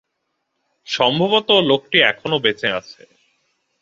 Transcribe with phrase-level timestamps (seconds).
[0.87, 3.01] সম্ভবত লোকটি এখনও বেঁচে আছে।